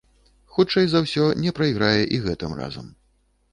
[0.55, 2.91] Хутчэй за ўсё, не прайграе і гэтым разам.